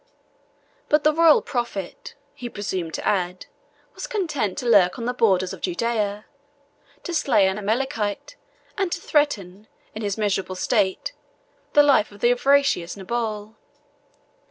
[0.89, 3.45] But the royal prophet (he presumed to add)
[3.93, 6.25] was content to lurk on the borders of Judaea,
[7.03, 8.35] to slay an Amalekite,
[8.79, 11.13] and to threaten, in his miserable state,
[11.73, 13.57] the life of the avaricious Nabal.